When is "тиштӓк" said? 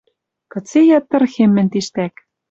1.71-2.13